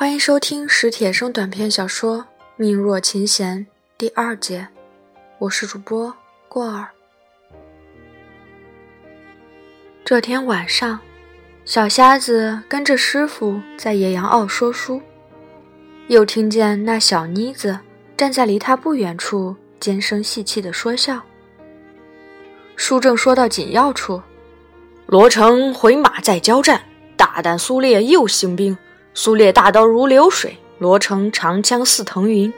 [0.00, 2.20] 欢迎收听史铁生短篇小说
[2.56, 3.58] 《命若琴弦》
[3.98, 4.66] 第二节，
[5.38, 6.16] 我是主播
[6.48, 6.88] 过儿。
[10.02, 10.98] 这天晚上，
[11.66, 15.02] 小瞎子跟着师傅在野羊坳说书，
[16.08, 17.78] 又听见那小妮子
[18.16, 21.20] 站在离他不远处，尖声细气的说笑。
[22.74, 24.22] 书正说到紧要处，
[25.04, 26.80] 罗成回马再交战，
[27.18, 28.74] 大胆苏烈又兴兵。
[29.14, 32.52] 苏烈大刀如流水，罗成长枪似腾云，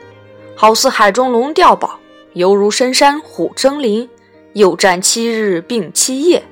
[0.54, 1.98] 好似海中龙钓宝，
[2.34, 4.08] 犹如深山虎争林。
[4.54, 6.44] 又战七日并七夜，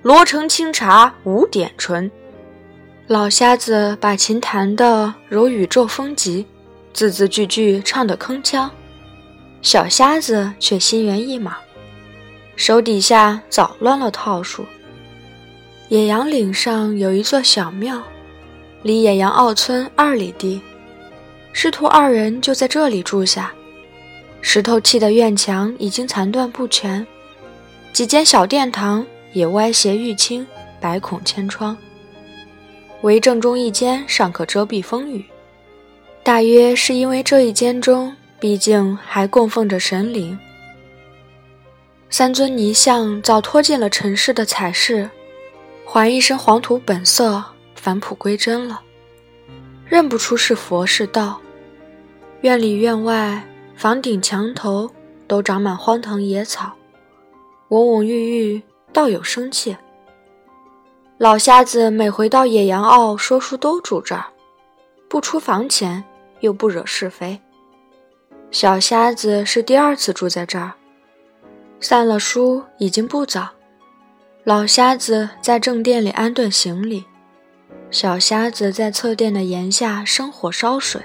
[0.00, 2.10] 罗成清茶无点醇。
[3.06, 6.46] 老瞎子把琴弹得如宇宙风急，
[6.94, 8.70] 字字句句唱得铿锵。
[9.60, 11.58] 小瞎子却心猿意马，
[12.56, 14.64] 手底下早乱了套数。
[15.90, 18.02] 野羊岭上有一座小庙。
[18.84, 20.60] 离野羊坳村二里地，
[21.54, 23.50] 师徒二人就在这里住下。
[24.42, 27.04] 石头砌的院墙已经残断不全，
[27.94, 30.46] 几间小殿堂也歪斜欲倾，
[30.82, 31.74] 百孔千疮。
[33.00, 35.24] 唯正中一间尚可遮蔽风雨，
[36.22, 40.38] 大约是因为这一间中毕竟还供奉着神灵。
[42.10, 45.08] 三尊泥像早脱尽了尘世的彩饰，
[45.86, 47.42] 还一身黄土本色。
[47.84, 48.80] 返璞归真了，
[49.84, 51.38] 认不出是佛是道。
[52.40, 54.90] 院里院外、房顶墙头
[55.28, 56.72] 都长满荒藤野草，
[57.68, 59.76] 蓊蓊郁郁，倒有生气。
[61.18, 64.24] 老瞎子每回到野羊坳说书，都住这儿，
[65.06, 66.02] 不出房前，
[66.40, 67.38] 又不惹是非。
[68.50, 70.72] 小瞎子是第二次住在这儿，
[71.80, 73.50] 散了书已经不早，
[74.42, 77.04] 老瞎子在正殿里安顿行李。
[77.90, 81.00] 小瞎子在侧殿的檐下生火烧水。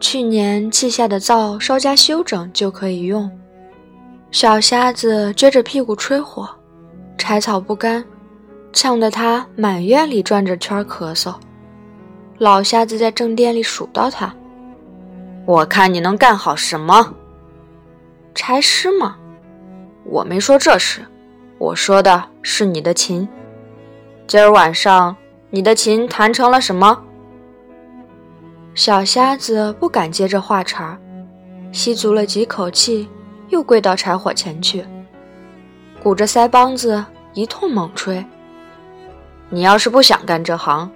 [0.00, 3.30] 去年砌下的灶稍加修整就可以用。
[4.30, 6.48] 小瞎子撅着屁股吹火，
[7.16, 8.04] 柴草不干，
[8.72, 11.34] 呛得他满院里转着圈咳嗽。
[12.38, 14.34] 老瞎子在正殿里数到他
[15.46, 17.14] ：“我看你能干好什么？
[18.34, 19.16] 柴师吗？
[20.04, 21.00] 我没说这事，
[21.58, 23.26] 我说的是你的琴。
[24.26, 25.16] 今儿晚上。”
[25.48, 27.00] 你的琴弹成了什么？
[28.74, 30.98] 小瞎子不敢接着话茬，
[31.72, 33.08] 吸足了几口气，
[33.48, 34.84] 又跪到柴火前去，
[36.02, 38.22] 鼓着腮帮子一通猛吹。
[39.48, 40.90] 你要是不想干这行，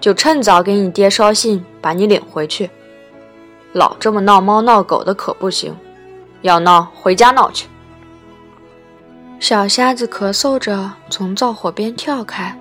[0.00, 2.70] 就趁早给你爹捎信，把你领回去。
[3.72, 5.76] 老这么闹猫闹狗的可不行，
[6.42, 7.68] 要闹回家闹去。
[9.40, 12.56] 小瞎子咳嗽着从灶火边跳开。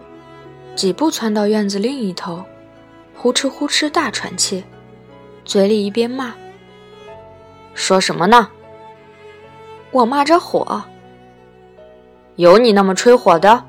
[0.75, 2.43] 几步窜到院子另一头，
[3.15, 4.63] 呼哧呼哧大喘气，
[5.45, 6.33] 嘴里一边骂
[7.73, 8.49] ：“说什么呢？
[9.91, 10.83] 我骂着火。
[12.35, 13.63] 有你那么吹火的？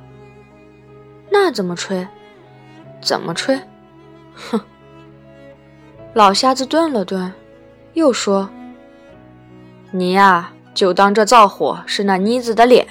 [1.31, 2.07] 那怎么吹？
[3.01, 3.57] 怎么吹？
[4.35, 4.61] 哼！”
[6.13, 7.33] 老瞎子顿了顿，
[7.93, 8.51] 又说
[9.93, 12.85] ：“你呀，就当这灶火是那妮子的脸。”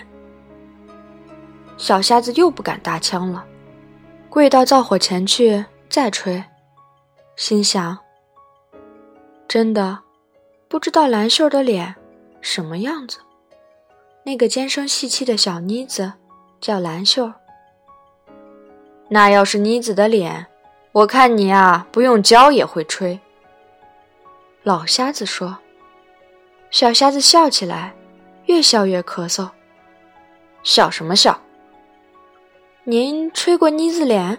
[1.75, 3.43] 小瞎子又不敢搭腔了。
[4.35, 6.43] 跪到灶火前去再吹，
[7.37, 7.97] 心想：
[9.47, 9.99] 真的
[10.67, 11.95] 不知道兰秀的脸
[12.41, 13.19] 什么样子。
[14.25, 16.11] 那个尖声细气的小妮子
[16.59, 17.31] 叫兰秀。
[19.07, 20.45] 那要是妮子的脸，
[20.91, 23.17] 我看你啊，不用教也会吹。
[24.63, 25.57] 老瞎子说。
[26.71, 27.95] 小瞎子笑起来，
[28.47, 29.47] 越笑越咳嗽。
[30.61, 31.39] 笑什么笑？
[32.87, 34.37] 您吹过妮子脸？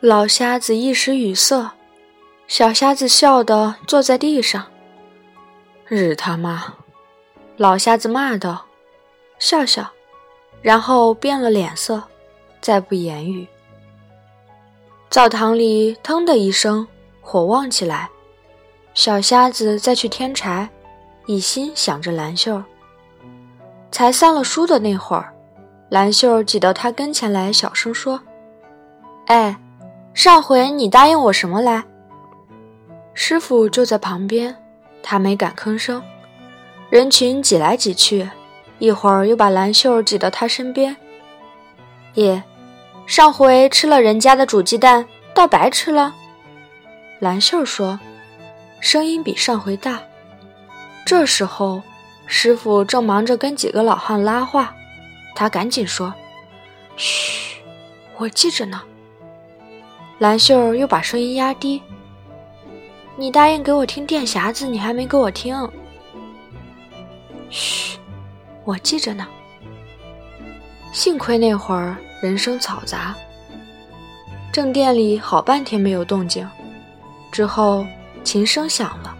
[0.00, 1.72] 老瞎子一时语塞，
[2.48, 4.64] 小瞎子笑得坐在地上。
[5.86, 6.72] 日他妈！
[7.58, 8.64] 老瞎子骂道，
[9.38, 9.86] 笑笑，
[10.62, 12.02] 然后变了脸色，
[12.62, 13.46] 再不言语。
[15.10, 16.88] 灶堂里腾的一声，
[17.20, 18.08] 火旺起来。
[18.94, 20.66] 小瞎子再去添柴，
[21.26, 22.62] 一心想着兰秀。
[23.92, 25.35] 才散了书的那会儿。
[25.88, 28.20] 兰秀挤到他跟前来，小声说
[29.26, 29.56] ：“哎，
[30.14, 31.84] 上回你答应我什么来？”
[33.14, 34.56] 师傅就在旁边，
[35.02, 36.02] 他没敢吭声。
[36.90, 38.28] 人群挤来挤去，
[38.78, 40.96] 一会儿又把兰秀挤到他身边。
[42.14, 42.42] 爷，
[43.06, 46.14] 上回吃了人家的煮鸡蛋，倒白吃了。
[47.20, 47.98] 兰秀说，
[48.80, 50.00] 声音比上回大。
[51.04, 51.80] 这时候，
[52.26, 54.74] 师傅正忙着跟几个老汉拉话。
[55.36, 56.12] 他赶紧说
[56.96, 57.60] ：“嘘，
[58.16, 58.82] 我记着呢。”
[60.18, 61.80] 蓝秀又把声音压低
[63.16, 65.70] ：“你答应给我听电匣子，你还没给我听。”
[67.50, 67.98] 嘘，
[68.64, 69.26] 我记着呢。
[70.90, 73.14] 幸亏那会儿人声嘈杂，
[74.50, 76.48] 正殿里好半天没有动静。
[77.30, 77.86] 之后
[78.24, 79.14] 琴声响了，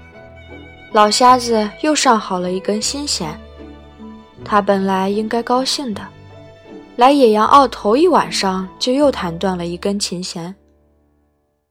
[0.93, 3.39] 老瞎子又上好了一根新弦。
[4.47, 6.07] 他本来应该高兴的，
[6.95, 10.55] 来野羊坳头一晚上就又弹断了一根琴弦。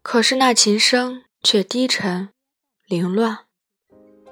[0.01, 2.30] 可是那琴声却低沉、
[2.86, 3.39] 凌乱。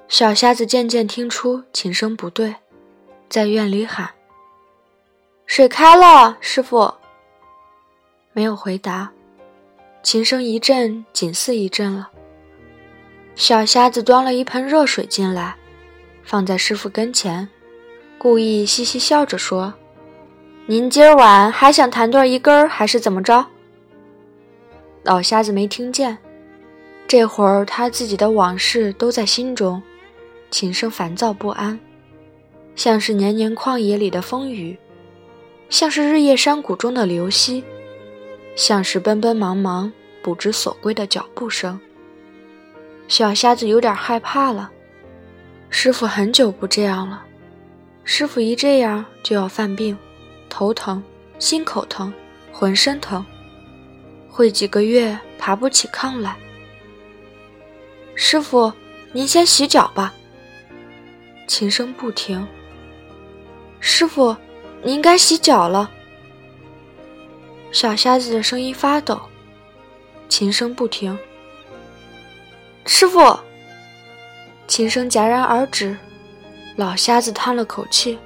[0.08, 2.56] 小瞎子渐渐听出琴声不对，
[3.30, 4.10] 在院里喊
[5.46, 6.92] ：“水开了，师傅。”
[8.34, 9.10] 没有回答，
[10.02, 12.10] 琴声一阵紧似一阵了。
[13.34, 15.56] 小瞎子端了一盆热水进来，
[16.22, 17.48] 放在师傅跟前。
[18.24, 19.74] 故意嘻嘻笑着说
[20.64, 23.44] ：“您今儿晚还想弹断一根儿，还是怎么着？”
[25.04, 26.16] 老瞎子没听见，
[27.06, 29.82] 这会儿他自己的往事都在心中，
[30.50, 31.78] 琴声烦躁不安，
[32.74, 34.78] 像是年年旷野里的风雨，
[35.68, 37.62] 像是日夜山谷中的流溪，
[38.56, 39.92] 像是奔奔忙忙
[40.22, 41.78] 不知所归的脚步声。
[43.06, 44.70] 小瞎子有点害怕了，
[45.68, 47.23] 师傅很久不这样了。
[48.04, 49.96] 师傅一这样就要犯病，
[50.50, 51.02] 头疼、
[51.38, 52.12] 心口疼、
[52.52, 53.24] 浑身疼，
[54.30, 56.36] 会几个月爬不起炕来。
[58.14, 58.70] 师傅，
[59.12, 60.14] 您先洗脚吧。
[61.48, 62.46] 琴声不停。
[63.80, 64.36] 师傅，
[64.82, 65.90] 您该洗脚了。
[67.72, 69.20] 小瞎子的声音发抖。
[70.28, 71.18] 琴声不停。
[72.86, 73.38] 师傅，
[74.68, 75.96] 琴声戛然而止。
[76.76, 78.18] 老瞎子叹了口气，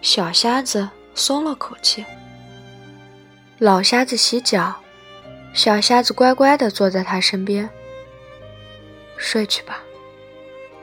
[0.00, 2.04] 小瞎子松了口气。
[3.58, 4.74] 老瞎子洗脚，
[5.52, 7.68] 小瞎子乖乖地坐在他身边。
[9.18, 9.80] 睡去吧，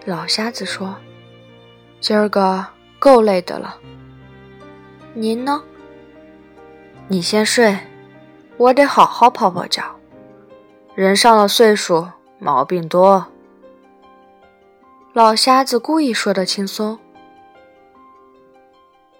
[0.05, 0.95] 老瞎子说
[1.99, 2.63] ：“今儿个
[2.99, 3.79] 够累的了。”
[5.15, 5.63] 您呢？
[7.07, 7.79] 你先睡，
[8.57, 9.83] 我得好好泡泡脚。
[10.93, 13.25] 人上了岁数，毛病多。
[15.15, 16.99] 老瞎子故意说的轻松，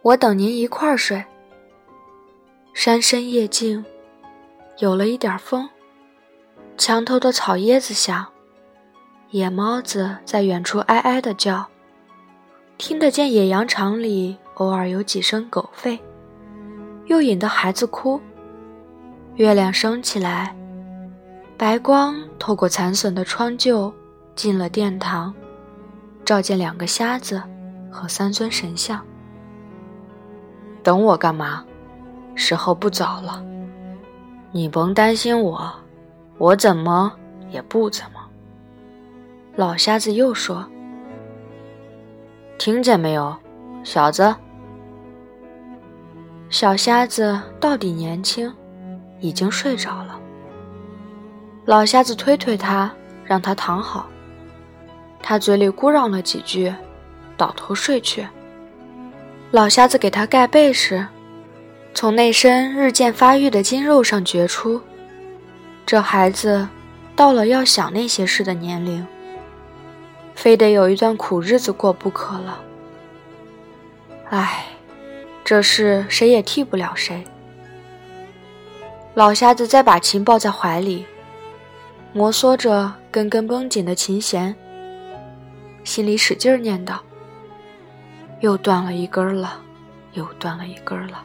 [0.01, 1.23] 我等您一块儿睡。
[2.73, 3.85] 山深夜静，
[4.79, 5.69] 有了一点风，
[6.77, 8.25] 墙头的草叶子响，
[9.29, 11.65] 野猫子在远处哀哀的叫，
[12.77, 15.97] 听得见野羊场里偶尔有几声狗吠，
[17.05, 18.19] 又引得孩子哭。
[19.35, 20.53] 月亮升起来，
[21.57, 23.93] 白光透过残损的窗柩
[24.35, 25.33] 进了殿堂。
[26.25, 27.41] 召见两个瞎子
[27.91, 28.99] 和三尊神像。
[30.83, 31.63] 等我干嘛？
[32.33, 33.41] 时候不早了。
[34.51, 35.71] 你甭担心我，
[36.37, 37.13] 我怎么
[37.49, 38.19] 也不怎么。
[39.55, 40.65] 老瞎子又说
[42.59, 43.35] ：“听见没有，
[43.83, 44.35] 小子？”
[46.49, 48.53] 小瞎子到底年轻，
[49.19, 50.19] 已经睡着了。
[51.65, 52.91] 老瞎子推推他，
[53.23, 54.07] 让他躺好。
[55.27, 56.71] 他嘴里咕嚷了几句，
[57.35, 58.27] 倒头睡去。
[59.49, 61.07] 老瞎子给他盖被时，
[61.95, 64.79] 从那身日渐发育的筋肉上觉出，
[65.83, 66.67] 这孩子
[67.15, 69.03] 到了要想那些事的年龄，
[70.35, 72.59] 非得有一段苦日子过不可了。
[74.29, 74.67] 唉，
[75.43, 77.23] 这事谁也替不了谁。
[79.15, 81.03] 老瞎子再把琴抱在怀里，
[82.13, 84.55] 摩挲着根根绷紧的琴弦。
[85.85, 86.97] 心里使劲念叨
[88.41, 89.61] ：“又断了一根了，
[90.11, 91.23] 又断了一根了。”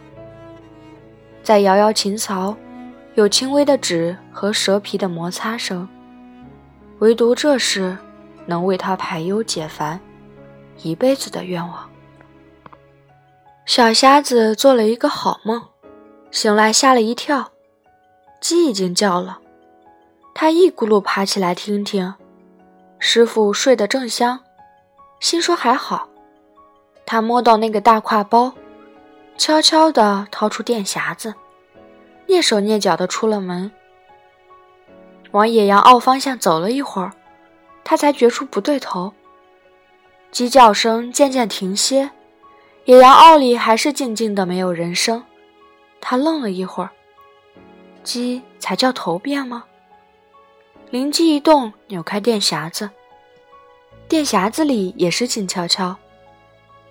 [1.43, 2.55] 再摇摇琴槽，
[3.15, 5.89] 有轻微的纸和蛇皮的摩擦声。
[7.01, 7.97] 唯独这事
[8.45, 9.99] 能为他排忧解烦，
[10.83, 11.89] 一辈子的愿望。
[13.65, 15.63] 小瞎子做了一个好梦，
[16.31, 17.53] 醒来吓了一跳，
[18.41, 19.41] 鸡已经叫了。
[20.35, 22.15] 他一咕噜爬起来听听，
[22.99, 24.41] 师傅睡得正香。
[25.21, 26.09] 心说还好，
[27.05, 28.53] 他摸到那个大挎包，
[29.37, 31.35] 悄悄地掏出电匣子，
[32.27, 33.71] 蹑手蹑脚地出了门，
[35.33, 37.13] 往野羊坳方向走了一会儿，
[37.85, 39.13] 他才觉出不对头。
[40.33, 42.11] 鸡叫声渐渐停歇，
[42.87, 45.23] 野羊坳里还是静静的，没有人声。
[46.01, 46.91] 他愣了一会儿，
[48.03, 49.65] 鸡才叫头遍吗？
[50.89, 52.89] 灵机一动，扭开电匣子。
[54.11, 55.97] 电匣子里也是静悄悄。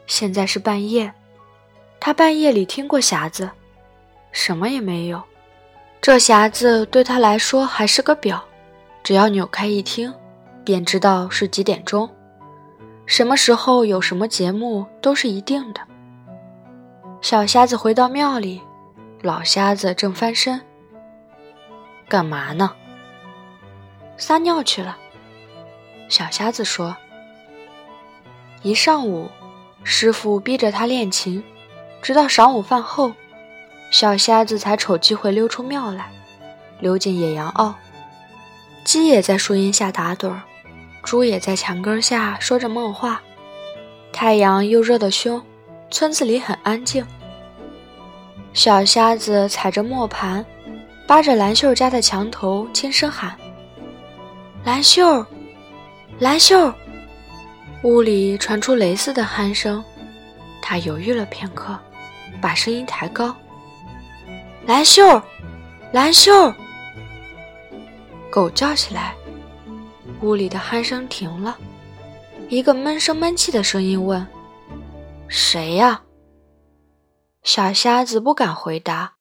[0.07, 1.13] 现在是半夜，
[1.99, 3.49] 他半夜里听过匣子，
[4.31, 5.21] 什么也没有，
[5.99, 8.41] 这匣子对他来说还是个表，
[9.03, 10.13] 只要扭开一听，
[10.63, 12.09] 便知道是几点钟，
[13.05, 15.81] 什么时候有什么节目都是一定的。
[17.19, 18.61] 小瞎子回到庙里，
[19.21, 20.61] 老瞎子正翻身。
[22.07, 22.71] 干嘛呢？
[24.15, 24.97] 撒尿去了。
[26.07, 26.95] 小瞎子说
[28.61, 29.29] ：“一上午，
[29.83, 31.41] 师傅逼着他练琴，
[32.01, 33.13] 直到晌午饭后，
[33.89, 36.11] 小瞎子才瞅机会溜出庙来，
[36.81, 37.73] 溜进野羊坳。
[38.83, 40.41] 鸡也在树荫下打盹儿，
[41.03, 43.21] 猪也在墙根下说着梦话。
[44.11, 45.41] 太阳又热得凶，
[45.89, 47.05] 村子里很安静。
[48.53, 50.45] 小瞎子踩着磨盘，
[51.07, 53.33] 扒着蓝秀家的墙头，轻声喊
[54.65, 55.25] ：‘蓝秀。’”
[56.19, 56.73] 蓝秀，
[57.83, 59.83] 屋里传出蕾丝的鼾声。
[60.61, 61.79] 他犹豫了片刻，
[62.41, 63.35] 把声音抬高
[64.67, 65.21] ：“蓝秀，
[65.91, 66.53] 蓝秀！”
[68.29, 69.15] 狗叫起来，
[70.21, 71.57] 屋里的鼾声停了。
[72.49, 74.27] 一个闷声闷气的声音问
[75.27, 76.01] ：“谁呀？”
[77.43, 79.13] 小瞎子不敢回答，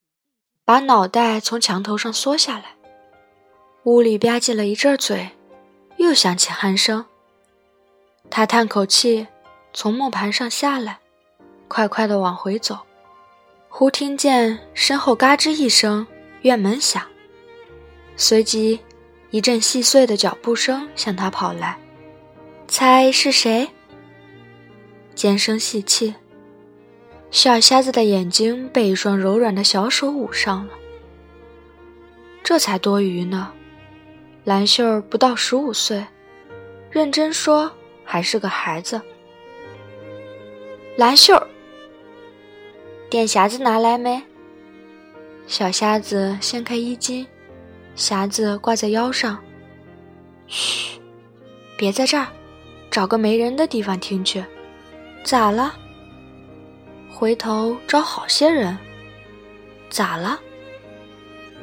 [0.65, 2.75] 把脑袋从墙头上缩下来。
[3.85, 5.29] 屋里吧唧了一阵嘴。
[5.97, 7.05] 又响起鼾声，
[8.29, 9.27] 他叹口气，
[9.73, 10.99] 从磨盘上下来，
[11.67, 12.77] 快快地往回走。
[13.67, 16.05] 忽听见身后嘎吱一声，
[16.41, 17.03] 院门响，
[18.15, 18.79] 随即
[19.29, 21.77] 一阵细碎的脚步声向他跑来。
[22.67, 23.67] 猜是谁？
[25.15, 26.13] 尖声细气，
[27.31, 30.73] 小瞎子的眼睛被一双柔软的小手捂上了。
[32.43, 33.51] 这才多余呢。
[34.45, 36.05] 蓝秀儿不到十五岁，
[36.89, 37.71] 认真说
[38.11, 38.99] 还是个孩子。
[40.97, 41.47] 蓝秀儿，
[43.07, 44.19] 电匣子拿来没？
[45.45, 47.27] 小瞎子掀开衣襟，
[47.95, 49.39] 匣子挂在腰上。
[50.47, 50.99] 嘘，
[51.77, 52.25] 别在这儿，
[52.89, 54.43] 找个没人的地方听去。
[55.23, 55.75] 咋了？
[57.11, 58.75] 回头找好些人。
[59.91, 60.39] 咋了？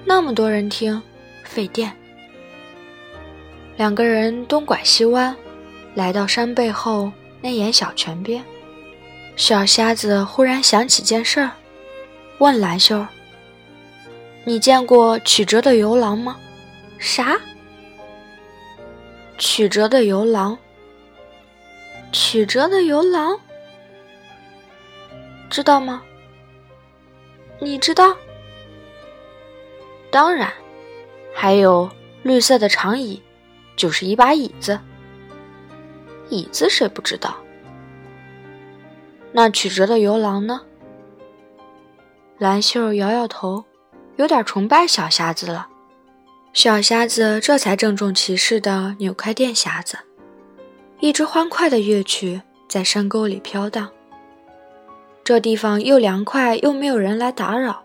[0.04, 1.02] 那么多人听，
[1.42, 1.92] 费电。
[3.76, 5.36] 两个人东拐西弯，
[5.96, 7.10] 来到山背后
[7.40, 8.44] 那眼小泉边。
[9.34, 11.50] 小瞎子忽然想起件事儿，
[12.38, 13.04] 问蓝秀
[14.44, 16.36] ：“你见过曲折的游廊吗
[17.00, 17.40] ？”“啥
[19.38, 20.56] ？”“曲折的游廊。
[22.12, 23.40] ”“曲折的游廊。
[25.48, 26.02] ”“知道吗
[27.58, 28.14] ？”“你知道
[30.12, 30.52] ？”“当然。
[31.34, 31.90] ”“还有
[32.22, 33.22] 绿色的长椅。”
[33.76, 34.80] 就是一把椅子，
[36.28, 37.36] 椅子谁不知道？
[39.32, 40.62] 那曲折的游廊呢？
[42.38, 43.64] 蓝秀摇摇头，
[44.16, 45.68] 有点崇拜小瞎子了。
[46.52, 49.98] 小瞎子这才郑重其事地扭开电匣子，
[51.00, 53.90] 一支欢快的乐曲在山沟里飘荡。
[55.22, 57.82] 这地方又凉快又没有人来打扰。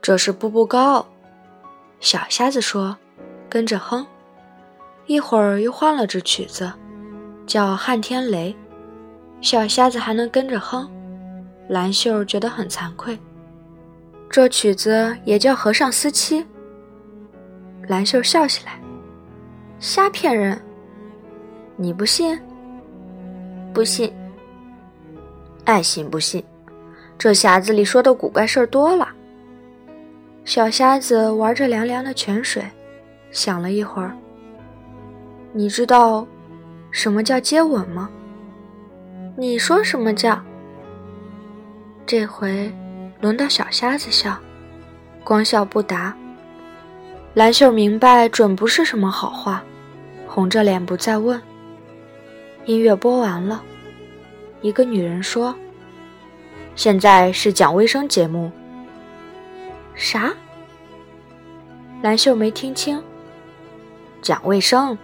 [0.00, 1.06] 这是步步高，
[2.00, 2.96] 小瞎子说。
[3.48, 4.06] 跟着哼，
[5.06, 6.72] 一会儿又换了支曲子，
[7.46, 8.54] 叫《撼天雷》。
[9.44, 10.88] 小瞎子还能跟着哼，
[11.68, 13.18] 蓝秀觉得很惭愧。
[14.30, 16.40] 这曲子也叫《和尚思妻》。
[17.88, 18.80] 蓝秀笑起来，
[19.80, 20.58] 瞎骗人！
[21.76, 22.40] 你不信？
[23.74, 24.12] 不信？
[25.64, 26.42] 爱信不信？
[27.18, 29.08] 这匣子里说的古怪事儿多了。
[30.44, 32.64] 小瞎子玩着凉凉的泉水。
[33.32, 34.16] 想了一会儿，
[35.54, 36.26] 你知道
[36.90, 38.08] 什么叫接吻吗？
[39.36, 40.40] 你说什么叫？
[42.06, 42.72] 这回
[43.20, 44.34] 轮到小瞎子笑，
[45.22, 46.16] 光笑不答。
[47.34, 49.62] 蓝秀明白准不是什么好话，
[50.26, 51.40] 红着脸不再问。
[52.64, 53.62] 音乐播完了，
[54.62, 55.54] 一个女人说
[56.76, 58.50] ：“现在是讲卫生节目。”
[59.94, 60.32] 啥？
[62.00, 63.02] 蓝秀没听清。
[64.22, 64.96] 讲卫生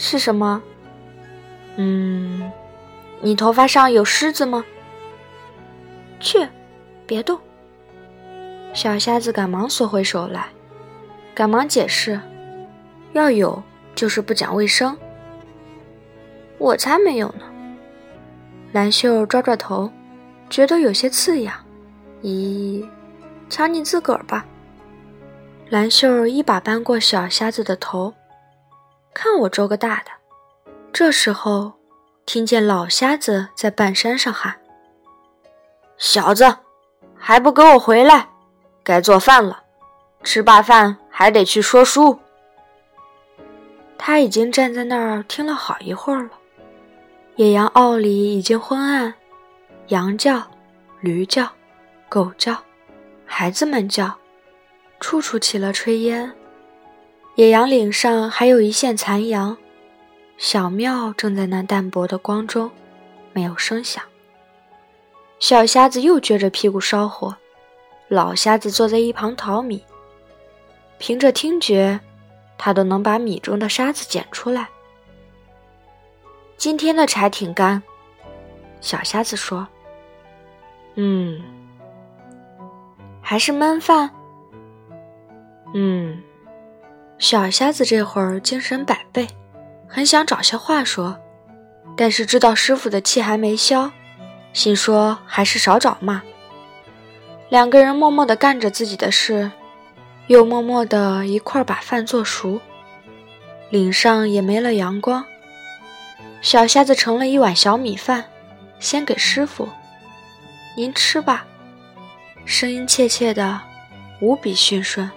[0.00, 0.62] 是什么？
[1.74, 2.52] 嗯，
[3.20, 4.64] 你头发上有虱子吗？
[6.20, 6.46] 去，
[7.04, 7.36] 别动。
[8.72, 10.46] 小瞎子赶忙缩回手来，
[11.34, 12.20] 赶忙解释：
[13.12, 13.60] 要有
[13.96, 14.96] 就是不讲卫生。
[16.58, 17.44] 我才没有呢。
[18.70, 19.90] 蓝秀抓抓头，
[20.48, 21.52] 觉得有些刺痒。
[22.22, 22.86] 咦，
[23.50, 24.46] 瞧你自个儿吧。
[25.70, 28.14] 蓝秀一把扳过小瞎子的头，
[29.20, 30.12] 看我周个大的！
[30.92, 31.72] 这时候，
[32.24, 34.60] 听见老瞎子在半山上喊
[35.98, 36.58] ：“小子，
[37.16, 38.28] 还不给我回来！
[38.84, 39.64] 该做饭了，
[40.22, 42.16] 吃罢饭还得去说书。
[43.98, 46.30] 他已经站在那儿听了好一会儿了。
[47.34, 49.12] 野羊坳里已经昏暗，
[49.88, 50.40] 羊叫，
[51.00, 51.50] 驴叫，
[52.08, 52.56] 狗叫，
[53.26, 54.16] 孩子们叫，
[55.00, 56.32] 处处起了炊烟。
[57.38, 59.56] 野羊岭上还有一线残阳，
[60.38, 62.68] 小庙正在那淡薄的光中，
[63.32, 64.02] 没有声响。
[65.38, 67.36] 小瞎子又撅着屁股烧火，
[68.08, 69.84] 老瞎子坐在一旁淘米。
[70.98, 72.00] 凭着听觉，
[72.58, 74.68] 他都能把米中的沙子捡出来。
[76.56, 77.80] 今天的柴挺干，
[78.80, 79.64] 小瞎子说
[80.98, 81.40] ：“嗯，
[83.22, 84.10] 还是焖饭。”
[85.72, 86.20] 嗯。
[87.18, 89.26] 小瞎子这会儿精神百倍，
[89.88, 91.18] 很想找些话说，
[91.96, 93.90] 但是知道师傅的气还没消，
[94.52, 96.22] 心说还是少找骂。
[97.48, 99.50] 两个人默默地干着自己的事，
[100.28, 102.60] 又默默地一块把饭做熟。
[103.70, 105.24] 岭上也没了阳光，
[106.40, 108.24] 小瞎子盛了一碗小米饭，
[108.78, 109.68] 先给师傅
[110.76, 111.44] ：“您吃吧。”
[112.46, 113.60] 声音怯怯的，
[114.20, 115.10] 无比驯顺。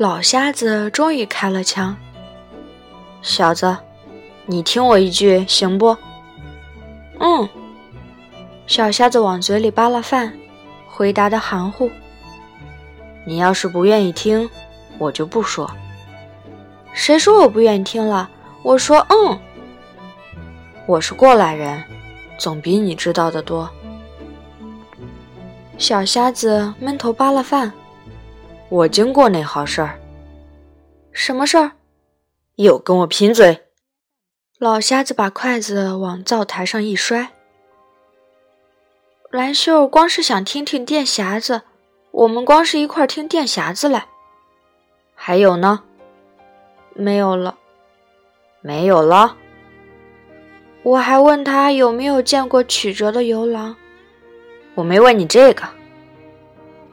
[0.00, 1.94] 老瞎子终于开了枪
[3.20, 3.76] ：“小子，
[4.46, 5.94] 你听我一句行不
[7.20, 7.46] ？”“嗯。”
[8.66, 10.32] 小瞎子往嘴里扒了饭，
[10.88, 11.90] 回答的含糊。
[13.28, 14.48] “你要是不愿意听，
[14.96, 15.70] 我就不说。
[16.94, 18.30] ”“谁说我不愿意听了
[18.64, 19.38] ？”“我说嗯。
[20.88, 21.84] ”“我是过来人，
[22.38, 23.68] 总比你知道的多。”
[25.76, 27.70] 小瞎子闷头扒了饭。
[28.70, 29.98] 我经过那好事儿，
[31.10, 31.72] 什么事儿？
[32.54, 33.66] 又跟我贫嘴！
[34.60, 37.32] 老瞎子把筷子往灶台上一摔。
[39.32, 41.62] 兰秀光是想听听电匣子，
[42.12, 44.06] 我们光是一块听电匣子来。
[45.16, 45.82] 还有呢？
[46.94, 47.58] 没有了，
[48.60, 49.36] 没有了。
[50.84, 53.74] 我还问他有没有见过曲折的游廊。
[54.76, 55.68] 我没问你这个。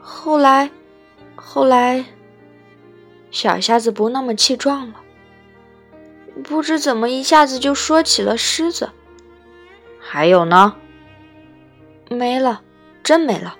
[0.00, 0.68] 后来。
[1.40, 2.04] 后来，
[3.30, 4.94] 小瞎子不那么气壮了。
[6.42, 8.90] 不知怎么一下子就说起了狮子。
[10.00, 10.74] 还有呢？
[12.10, 12.62] 没了，
[13.04, 13.56] 真没了。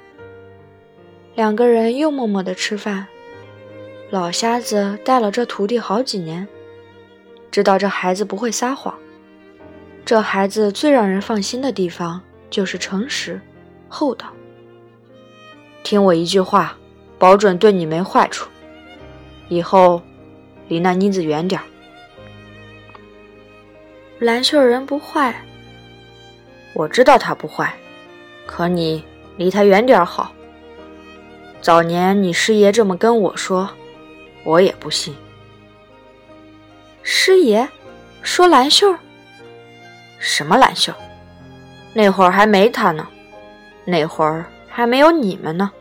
[1.37, 3.07] 两个人又默默的吃饭。
[4.11, 6.49] 老瞎子带了这徒弟好几年，
[7.49, 8.93] 知道这孩子不会撒谎。
[10.05, 13.41] 这孩子最让人放心的地方就是诚实、
[13.89, 14.33] 厚道。
[15.85, 16.77] 听我一句话。
[17.19, 18.49] 保准对你没坏处，
[19.49, 20.01] 以后
[20.69, 21.65] 离那妮子远点儿。
[24.21, 25.35] 蓝秀人不坏，
[26.75, 27.75] 我知道她不坏，
[28.47, 29.05] 可你
[29.37, 30.33] 离她远点儿好。
[31.61, 33.69] 早年你师爷这么跟我说，
[34.45, 35.15] 我也不信。
[37.03, 37.69] 师爷
[38.23, 38.95] 说蓝秀？
[40.19, 40.93] 什么蓝秀？
[41.95, 43.09] 那会儿还没他呢，
[43.85, 45.73] 那会儿还没有你们呢。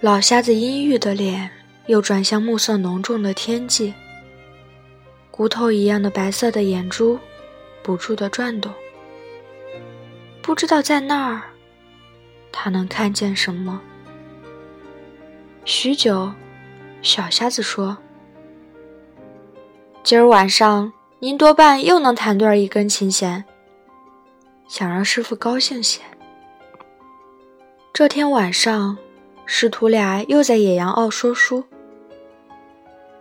[0.00, 1.50] 老瞎子阴郁的脸
[1.86, 3.94] 又转向暮色浓重的天际，
[5.30, 7.18] 骨头一样的白色的眼珠
[7.82, 8.70] 不住地转动。
[10.42, 11.42] 不知道在那儿，
[12.52, 13.80] 他能看见什么？
[15.64, 16.30] 许久，
[17.00, 17.96] 小瞎子说
[20.04, 23.42] ：“今儿晚上您多半又能弹断一根琴弦，
[24.68, 26.02] 想让师傅高兴些。”
[27.94, 28.98] 这天晚上。
[29.48, 31.62] 师徒俩又在野羊坳说书。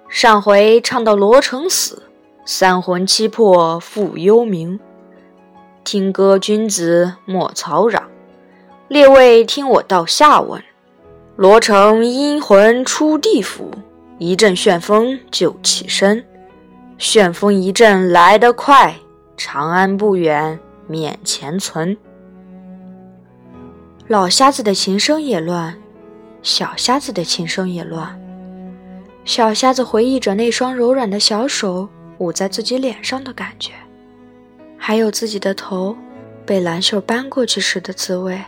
[0.10, 2.02] 上回唱到罗成死，
[2.46, 4.80] 三魂七魄复幽冥。
[5.84, 8.10] 听歌君子莫吵嚷，
[8.88, 10.62] 列位听我道下文。
[11.36, 13.70] 罗成阴魂出地府，
[14.18, 16.26] 一阵旋风就起身。
[16.98, 18.96] 旋风一阵来得快，
[19.38, 21.96] 长安不远面前存。
[24.08, 25.78] 老瞎子的琴声也乱。
[26.46, 28.22] 小瞎子的琴声也乱。
[29.26, 33.72] 小瞎子回忆着那双柔软的小手捂在自己脸上的感觉，
[34.78, 35.98] 还有自己的头
[36.46, 38.40] 被蓝袖搬过去时的滋味。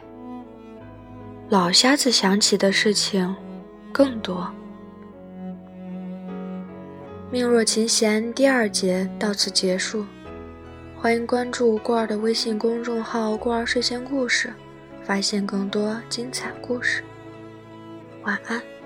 [1.50, 3.36] 老瞎子想起的事情
[3.92, 4.48] 更多。
[7.32, 10.06] 命若琴弦第二节到此结束，
[11.02, 14.54] 欢迎关注过儿的微信公众号“过儿睡前故事”，
[15.04, 17.04] 发现更多精彩故事。
[18.28, 18.77] 晚安。